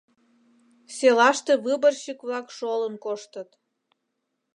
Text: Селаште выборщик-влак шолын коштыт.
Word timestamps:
Селаште 0.95 1.53
выборщик-влак 1.65 2.47
шолын 2.57 2.95
коштыт. 3.03 3.49